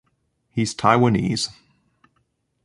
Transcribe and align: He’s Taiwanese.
He’s 0.49 0.73
Taiwanese. 0.73 1.51